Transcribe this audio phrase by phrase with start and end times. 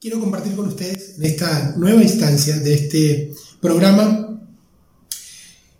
[0.00, 4.40] Quiero compartir con ustedes en esta nueva instancia de este programa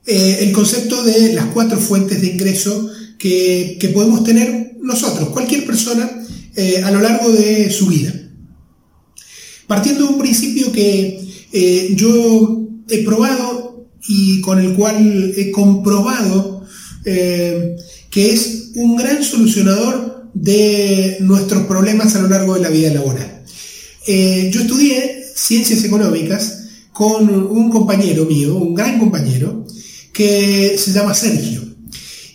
[0.07, 6.07] eh, el concepto de las cuatro fuentes de ingreso que, podemos tener nosotros, cualquier persona,
[6.55, 8.13] eh, a lo largo de su vida.
[9.67, 16.67] Partiendo de un principio que eh, yo he probado y con el cual he comprobado
[17.05, 23.40] que es un gran solucionador de nuestros problemas a lo largo de la vida laboral.
[24.07, 26.61] Yo estudié ciencias económicas
[26.93, 29.67] con un compañero mío, un gran compañero,
[30.13, 31.63] que se llama Sergio.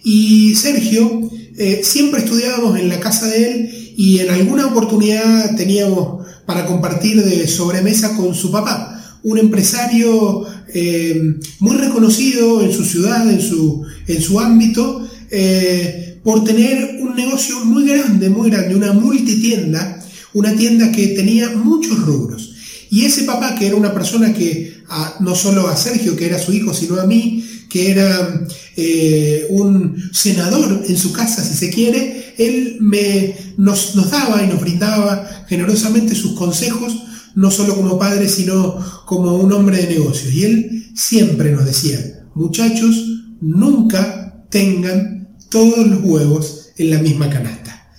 [0.04, 6.26] Y Sergio, eh, siempre estudiábamos en la casa de él y en alguna oportunidad teníamos
[6.46, 11.20] para compartir de sobremesa con su papá, un empresario eh,
[11.60, 17.64] muy reconocido en su ciudad, en su, en su ámbito, eh, por tener un negocio
[17.66, 20.05] muy grande, muy grande, una multitienda,
[20.36, 22.52] una tienda que tenía muchos rubros.
[22.92, 24.84] Y ese papá, que era una persona que
[25.22, 29.98] no solo a Sergio, que era su hijo, sino a mí, que era eh, un
[30.14, 35.46] senador en su casa, si se quiere, él me, nos, nos daba y nos brindaba
[35.48, 36.94] generosamente sus consejos,
[37.34, 40.34] no solo como padre, sino como un hombre de negocios.
[40.34, 42.00] Y él siempre nos decía,
[42.34, 42.96] muchachos,
[43.42, 47.90] nunca tengan todos los huevos en la misma canasta.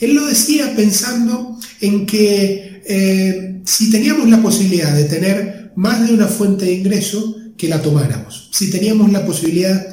[0.00, 1.45] Él lo decía pensando
[1.80, 7.36] en que eh, si teníamos la posibilidad de tener más de una fuente de ingreso,
[7.56, 8.48] que la tomáramos.
[8.52, 9.86] Si teníamos la posibilidad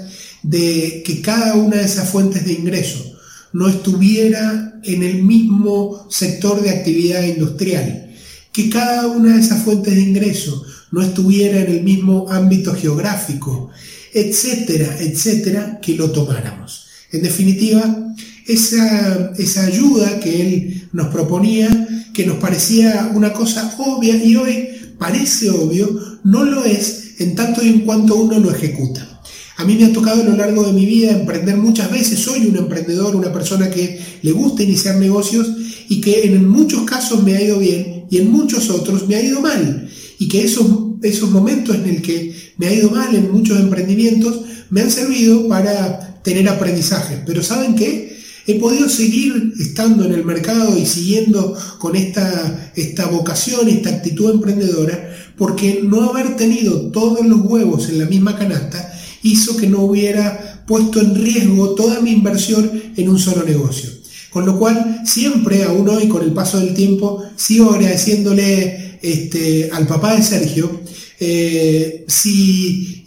[0.44, 3.18] de que cada una de esas fuentes de ingreso
[3.54, 8.12] no estuviera en el mismo sector de actividad industrial,
[8.52, 13.70] que cada una de esas fuentes de ingreso no estuviera en el mismo ámbito geográfico,
[14.14, 16.86] etcétera, etcétera, que lo tomáramos.
[17.12, 18.14] En definitiva,
[18.46, 24.70] esa, esa ayuda que él nos proponía, que nos parecía una cosa obvia y hoy
[24.98, 25.90] parece obvio,
[26.24, 29.10] no lo es en tanto y en cuanto uno lo ejecuta.
[29.58, 32.48] A mí me ha tocado a lo largo de mi vida emprender muchas veces, soy
[32.48, 35.48] un emprendedor, una persona que le gusta iniciar negocios
[35.90, 39.24] y que en muchos casos me ha ido bien y en muchos otros me ha
[39.24, 39.90] ido mal.
[40.20, 40.68] Y que esos,
[41.02, 45.48] esos momentos en el que me ha ido mal en muchos emprendimientos me han servido
[45.48, 47.22] para tener aprendizaje.
[47.26, 48.13] Pero ¿saben qué?
[48.46, 54.32] He podido seguir estando en el mercado y siguiendo con esta, esta vocación, esta actitud
[54.32, 58.94] emprendedora, porque no haber tenido todos los huevos en la misma canasta
[59.24, 63.90] hizo que no hubiera puesto en riesgo toda mi inversión en un solo negocio.
[64.30, 69.86] Con lo cual, siempre, aún hoy, con el paso del tiempo, sigo agradeciéndole este, al
[69.86, 70.82] papá de Sergio,
[71.20, 73.06] eh, si,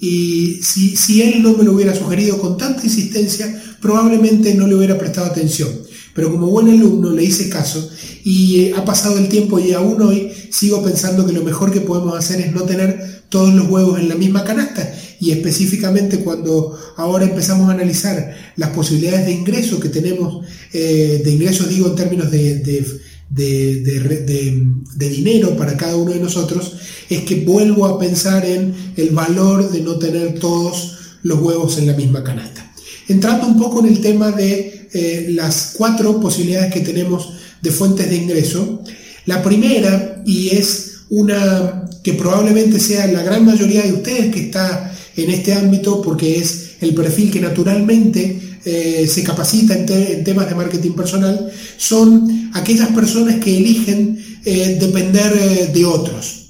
[0.62, 4.98] si, si él no me lo hubiera sugerido con tanta insistencia, probablemente no le hubiera
[4.98, 5.70] prestado atención.
[6.14, 7.90] Pero como buen alumno le hice caso
[8.24, 12.16] y ha pasado el tiempo y aún hoy sigo pensando que lo mejor que podemos
[12.16, 17.24] hacer es no tener todos los huevos en la misma canasta y específicamente cuando ahora
[17.24, 22.30] empezamos a analizar las posibilidades de ingreso que tenemos, eh, de ingresos digo en términos
[22.30, 22.84] de,
[23.28, 26.76] dinero para cada uno de nosotros,
[27.08, 31.86] es que vuelvo a pensar en el valor de no tener todos los huevos en
[31.86, 32.72] la misma canasta.
[33.08, 38.08] Entrando un poco en el tema de eh, las cuatro posibilidades que tenemos de fuentes
[38.08, 38.82] de ingreso,
[39.26, 44.92] la primera, y es una que probablemente sea la gran mayoría de ustedes que está
[45.16, 50.54] en este ámbito porque es el perfil que naturalmente eh, se capacita en, temas de
[50.54, 56.48] marketing personal, son aquellas personas que eligen eh, depender de otros.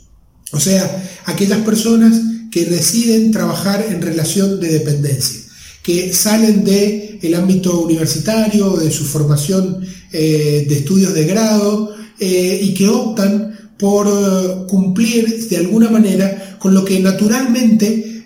[0.51, 2.21] O sea, aquellas personas
[2.51, 5.47] que deciden trabajar en relación de dependencia
[5.87, 12.59] que salen del el ámbito universitario, de su formación eh, de estudios de grado eh,
[12.61, 18.25] y que optan por eh, cumplir de alguna manera con lo que naturalmente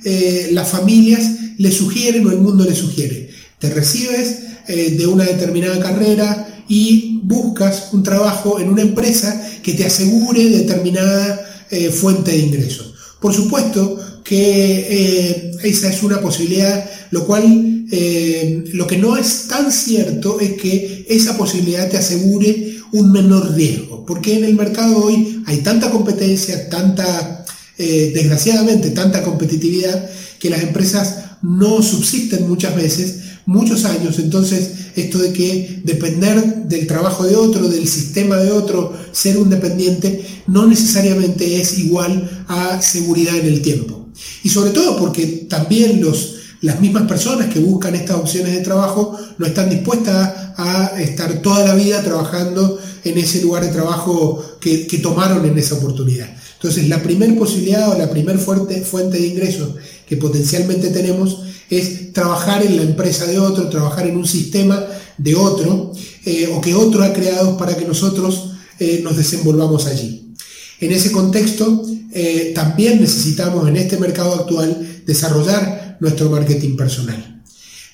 [0.52, 3.28] las familias le sugieren o el mundo le sugiere.
[3.60, 9.84] Te recibes de una determinada carrera y buscas un trabajo en una empresa que te
[9.84, 12.94] asegure determinada fuente de ingresos.
[13.20, 19.72] Por supuesto que esa es una posibilidad lo cual, eh, lo que no es tan
[19.72, 24.04] cierto es que esa posibilidad te asegure un menor riesgo.
[24.06, 27.44] Porque en el mercado hoy hay tanta competencia, tanta,
[27.78, 30.08] eh, desgraciadamente, tanta competitividad,
[30.38, 33.16] que las empresas no subsisten muchas veces,
[33.46, 34.18] muchos años.
[34.18, 39.50] Entonces, esto de que depender del trabajo de otro, del sistema de otro, ser un
[39.50, 44.08] dependiente, no necesariamente es igual a seguridad en el tiempo.
[44.42, 49.18] Y sobre todo porque también los, las mismas personas que buscan estas opciones de trabajo
[49.38, 54.86] no están dispuestas a estar toda la vida trabajando en ese lugar de trabajo que,
[55.02, 56.28] tomaron en esa oportunidad.
[56.54, 58.82] Entonces, la primera posibilidad o la primera fuente
[59.18, 59.70] de ingresos
[60.06, 64.84] que potencialmente tenemos es trabajar en la empresa de otro, trabajar en un sistema
[65.16, 65.92] de otro,
[66.26, 70.34] eh, o que otro ha creado para que nosotros eh, nos desenvolvamos allí.
[70.80, 71.82] En ese contexto,
[72.12, 77.42] eh, también necesitamos en este mercado actual desarrollar nuestro marketing personal.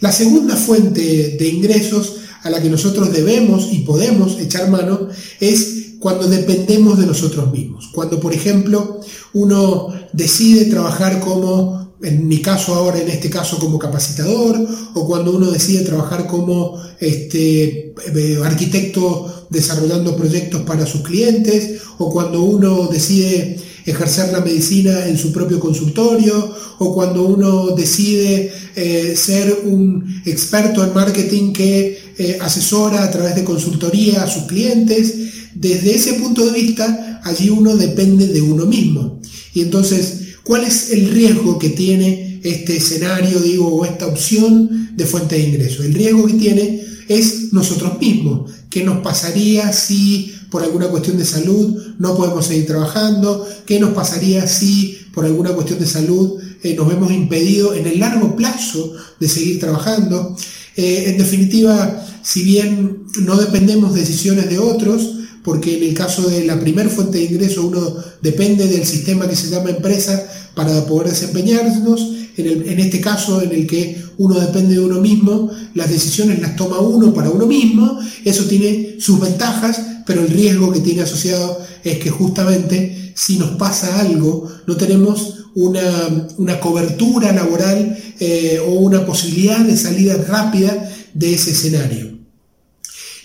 [0.01, 5.09] La segunda fuente de ingresos a la que nosotros debemos y podemos echar mano
[5.41, 7.89] es cuando dependemos de nosotros mismos.
[7.93, 9.01] Cuando, por ejemplo,
[9.33, 15.33] uno decide trabajar como en mi caso ahora, en este caso como capacitador, o cuando
[15.33, 22.89] uno decide trabajar como este, eh, arquitecto desarrollando proyectos para sus clientes, o cuando uno
[22.89, 30.23] decide ejercer la medicina en su propio consultorio, o cuando uno decide eh, ser un
[30.27, 35.15] experto en marketing que eh, asesora a través de consultoría a sus clientes.
[35.55, 39.21] Desde ese punto de vista, allí uno depende de uno mismo.
[39.55, 45.05] Y entonces, ¿Cuál es el riesgo que tiene este escenario, digo, o esta opción de
[45.05, 45.83] fuente de ingreso?
[45.83, 48.53] El riesgo que tiene es nosotros mismos.
[48.71, 53.45] ¿Qué nos pasaría si por alguna cuestión de salud no podemos seguir trabajando?
[53.67, 57.99] ¿Qué nos pasaría si por alguna cuestión de salud eh, nos vemos impedidos en el
[57.99, 60.37] largo plazo de seguir trabajando?
[60.77, 65.16] Eh, en definitiva, si bien no dependemos de decisiones de otros,
[65.47, 69.37] porque en el caso de la primera fuente de ingreso uno depende del sistema que
[69.37, 72.15] se llama empresa para poder desempeñarnos.
[72.37, 76.81] En, este caso en el que uno depende de uno mismo, las decisiones las toma
[76.81, 81.99] uno para uno mismo, eso tiene sus ventajas, pero el riesgo que tiene asociado es
[82.01, 89.61] que justamente si nos pasa algo, no tenemos una, cobertura laboral eh, o una posibilidad
[89.61, 92.17] de salida rápida de ese escenario.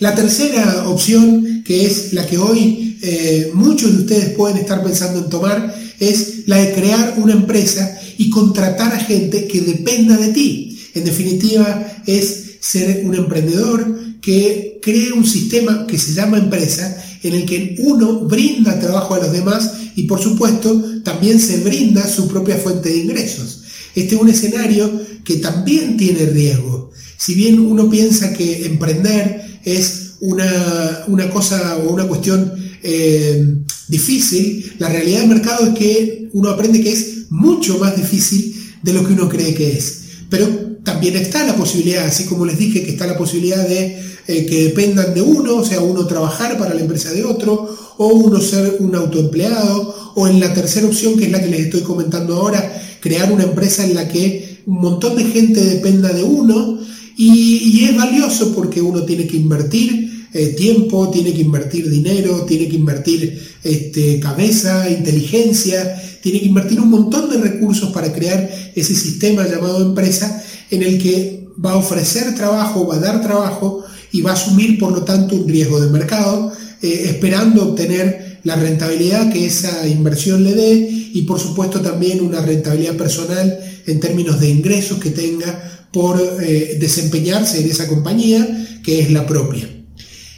[0.01, 5.19] La tercera opción, que es la que hoy eh, muchos de ustedes pueden estar pensando
[5.19, 10.33] en tomar, es la de crear una empresa y contratar a gente que dependa de
[10.33, 10.79] ti.
[10.93, 17.33] En definitiva, es ser un emprendedor que cree un sistema que se llama empresa, en
[17.33, 22.27] el que uno brinda trabajo a los demás y por supuesto también se brinda su
[22.27, 23.61] propia fuente de ingresos.
[23.95, 24.89] Este es un escenario
[25.23, 26.91] que también tiene riesgo.
[27.17, 32.53] Si bien uno piensa que emprender es una, cosa o una cuestión
[32.83, 33.57] eh,
[33.88, 38.94] difícil, la realidad del mercado es que uno aprende que es mucho más difícil de
[38.94, 40.01] lo que uno cree que es.
[40.29, 40.47] Pero
[40.83, 44.65] también está la posibilidad, así como les dije que está la posibilidad de eh, que
[44.65, 48.77] dependan de uno, o sea, uno trabajar para la empresa de otro, o uno ser
[48.79, 52.81] un autoempleado, o en la tercera opción, que es la que les estoy comentando ahora,
[53.00, 56.79] crear una empresa en la que un montón de gente dependa de uno
[57.18, 62.69] y, es valioso porque uno tiene que invertir eh, tiempo, tiene que invertir dinero, tiene
[62.69, 68.95] que invertir este, cabeza, inteligencia, tiene que invertir un montón de recursos para crear ese
[68.95, 74.21] sistema llamado empresa en el que va a ofrecer trabajo, va a dar trabajo y
[74.21, 79.31] va a asumir por lo tanto un riesgo de mercado, eh, esperando obtener la rentabilidad
[79.31, 84.50] que esa inversión le dé y por supuesto también una rentabilidad personal en términos de
[84.50, 89.81] ingresos que tenga por eh, desempeñarse en esa compañía que es la propia.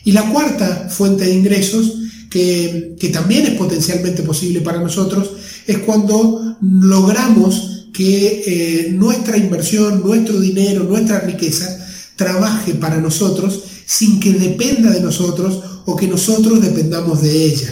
[0.03, 1.93] Y la cuarta fuente de ingresos,
[2.29, 5.31] que, también es potencialmente posible para nosotros,
[5.67, 11.79] es cuando logramos que eh, nuestra inversión, nuestro dinero, nuestra riqueza
[12.15, 17.69] trabaje para nosotros sin que dependa de nosotros o que nosotros dependamos de ella.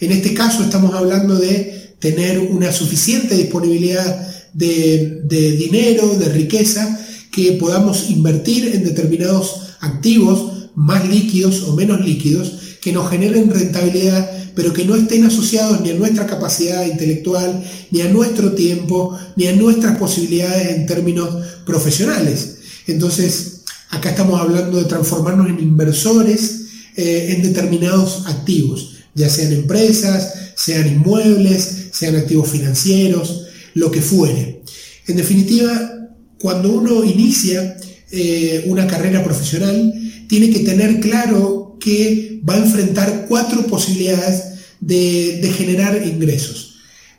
[0.00, 5.22] En este caso estamos hablando de tener una suficiente disponibilidad de,
[5.58, 12.92] dinero, de riqueza, que podamos invertir en determinados activos más líquidos o menos líquidos que
[12.92, 18.08] nos generen rentabilidad, pero que no estén asociados ni a nuestra capacidad intelectual, ni a
[18.08, 21.28] nuestro tiempo, ni a nuestras posibilidades en términos
[21.64, 22.58] profesionales.
[22.86, 26.66] Entonces, acá estamos hablando de transformarnos en inversores
[26.96, 34.62] eh, en determinados activos, ya sean empresas, sean inmuebles, sean activos financieros, lo que fuere.
[35.06, 37.76] En definitiva, cuando uno inicia
[38.10, 39.92] eh, una carrera profesional,
[40.28, 46.74] tiene que tener claro que va a enfrentar cuatro posibilidades de, generar ingresos.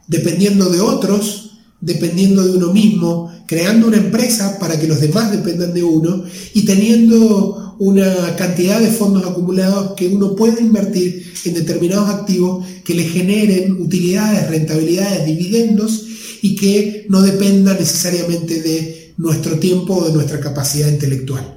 [0.08, 5.74] Dependiendo de otros, dependiendo de uno mismo, creando una empresa para que los demás dependan
[5.74, 6.24] de uno
[6.54, 12.96] y teniendo una cantidad de fondos acumulados que uno puede invertir en determinados activos que
[12.96, 16.06] le generen utilidades, rentabilidades, dividendos
[16.42, 21.57] y que no dependan necesariamente de nuestro tiempo o de nuestra capacidad intelectual.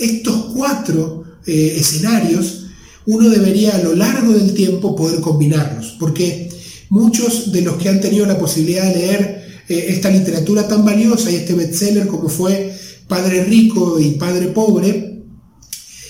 [0.00, 2.66] Estos cuatro eh, escenarios
[3.06, 6.48] uno debería a lo largo del tiempo poder combinarlos, porque
[6.88, 11.30] muchos de los que han tenido la posibilidad de leer eh, esta literatura tan valiosa
[11.30, 12.74] y este bestseller como fue
[13.08, 15.22] Padre Rico y Padre Pobre,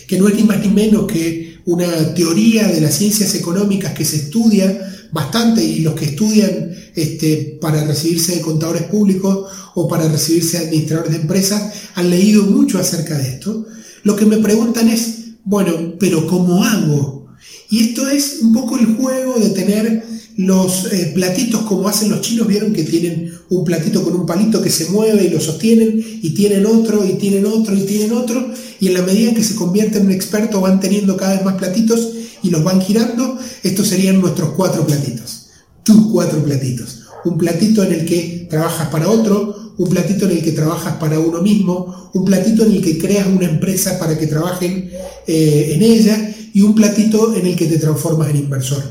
[0.06, 4.04] que no es ni más ni menos que una teoría de las ciencias económicas que
[4.04, 10.08] se estudia bastante y los que estudian este, para recibirse de contadores públicos o para
[10.08, 13.66] recibirse de administradores de empresas han leído mucho acerca de esto.
[14.02, 17.26] Lo que me preguntan es, bueno, pero ¿cómo hago?
[17.70, 20.04] Y esto es un poco el juego de tener
[20.36, 24.62] los eh, platitos como hacen los chinos, vieron que tienen un platito con un palito
[24.62, 28.50] que se mueve y lo sostienen, y tienen otro, y tienen otro, y tienen otro,
[28.80, 31.56] y en la medida que se convierten en un experto van teniendo cada vez más
[31.56, 32.08] platitos
[32.42, 35.48] y los van girando, estos serían nuestros cuatro platitos,
[35.82, 37.02] tus cuatro platitos.
[37.24, 41.18] Un platito en el que trabajas para otro, un platito en el que trabajas para
[41.18, 44.90] uno mismo, un platito en el que creas una empresa para que trabajen
[45.26, 48.82] eh, en ella y un platito en el que te transformas en inversor.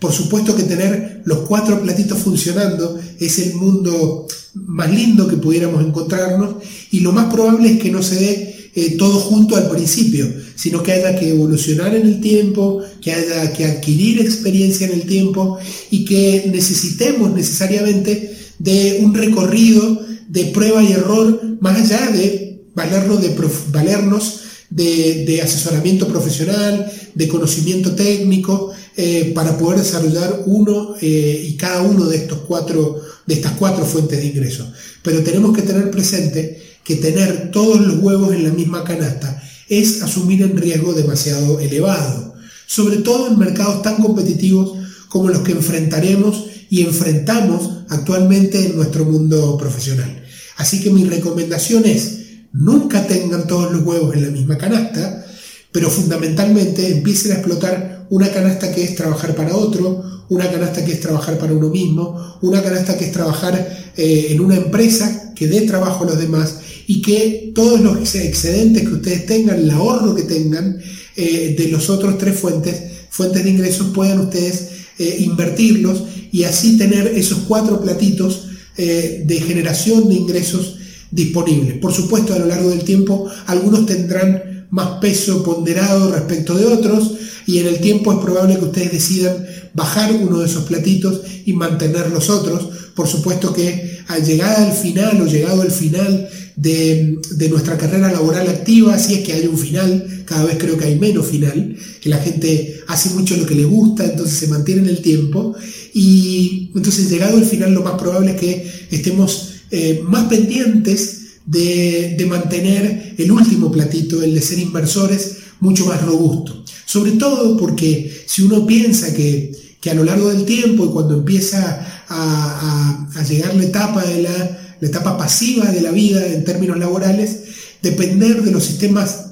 [0.00, 5.84] Por supuesto que tener los cuatro platitos funcionando es el mundo más lindo que pudiéramos
[5.84, 10.26] encontrarnos y lo más probable es que no se dé eh, todo junto al principio,
[10.54, 15.02] sino que haya que evolucionar en el tiempo, que haya que adquirir experiencia en el
[15.02, 15.58] tiempo
[15.90, 23.20] y que necesitemos necesariamente de un recorrido de prueba y error más allá de valernos
[23.20, 23.36] de,
[23.70, 31.82] valernos de, asesoramiento profesional, de conocimiento técnico, eh, para poder desarrollar uno eh, y cada
[31.82, 34.68] uno de, estos cuatro, de estas cuatro fuentes de ingresos.
[35.02, 40.02] Pero tenemos que tener presente que tener todos los huevos en la misma canasta es
[40.02, 42.34] asumir un riesgo demasiado elevado,
[42.66, 49.04] sobre todo en mercados tan competitivos como los que enfrentaremos y enfrentamos actualmente en nuestro
[49.04, 50.24] mundo profesional.
[50.56, 52.18] Así que mi recomendación es,
[52.52, 55.24] nunca tengan todos los huevos en la misma canasta,
[55.72, 60.92] pero fundamentalmente empiecen a explotar una canasta que es trabajar para otro, una canasta que
[60.92, 65.46] es trabajar para uno mismo, una canasta que es trabajar eh, en una empresa que
[65.46, 70.14] dé trabajo a los demás y que todos los excedentes que ustedes tengan, el ahorro
[70.14, 70.78] que tengan
[71.16, 76.02] eh, de los otros tres fuentes, fuentes de ingresos, puedan ustedes eh, invertirlos
[76.32, 78.44] y así tener esos cuatro platitos
[78.76, 80.76] de generación de ingresos
[81.10, 81.78] disponibles.
[81.78, 87.12] Por supuesto, a lo largo del tiempo, algunos tendrán más peso ponderado respecto de otros
[87.46, 91.54] y en el tiempo es probable que ustedes decidan bajar uno de esos platitos y
[91.54, 92.68] mantener los otros.
[92.94, 96.28] Por supuesto que al llegar al final o llegado al final
[96.58, 100.86] de, nuestra carrera laboral activa, si es que hay un final, cada vez creo que
[100.86, 104.82] hay menos final, que la gente hace mucho lo que le gusta, entonces se mantiene
[104.82, 105.54] en el tiempo
[105.94, 112.26] y entonces llegado al final lo más probable es que estemos eh, más pendientes de,
[112.28, 116.62] mantener el último platito, el de ser inversores, mucho más robusto.
[116.84, 119.52] Sobre todo porque si uno piensa que,
[119.88, 124.88] a lo largo del tiempo y cuando empieza a, llegar la etapa, de la, la
[124.88, 127.38] etapa pasiva de la vida en términos laborales,
[127.82, 129.26] depender de los sistemas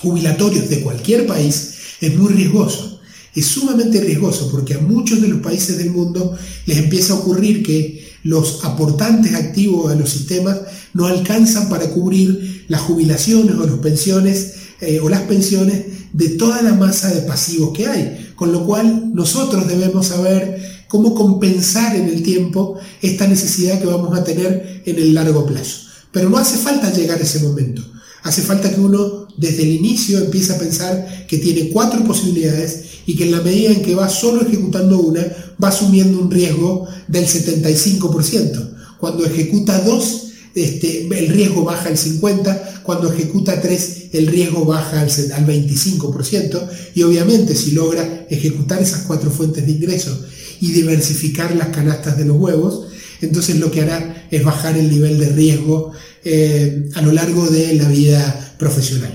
[0.00, 3.00] jubilatorios de cualquier país es muy riesgoso.
[3.34, 7.62] Es sumamente riesgoso porque a muchos de los países del mundo les empieza a ocurrir
[7.62, 10.58] que los aportantes activos a los sistemas
[10.94, 16.62] no alcanzan para cubrir las jubilaciones o las pensiones eh, o las pensiones de toda
[16.62, 18.32] la masa de pasivos que hay.
[18.34, 24.18] Con lo cual nosotros debemos saber cómo compensar en el tiempo esta necesidad que vamos
[24.18, 25.82] a tener en el largo plazo.
[26.10, 27.82] Pero no hace falta llegar a ese momento.
[28.22, 33.14] Hace falta que uno desde el inicio empiece a pensar que tiene cuatro posibilidades y
[33.14, 35.24] que en la medida en que va solo ejecutando una,
[35.62, 38.76] va asumiendo un riesgo del 75%.
[38.98, 45.02] Cuando ejecuta dos, este, el riesgo baja al 50%, cuando ejecuta tres, el riesgo baja
[45.02, 50.18] al, al 25%, y obviamente si logra ejecutar esas cuatro fuentes de ingresos
[50.60, 52.88] y diversificar las canastas de los huevos,
[53.20, 55.92] entonces lo que hará es bajar el nivel de riesgo
[56.24, 59.12] eh, a lo largo de la vida profesional.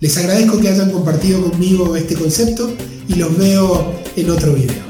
[0.00, 2.74] Les agradezco que hayan compartido conmigo este concepto
[3.06, 4.89] y los veo en otro video.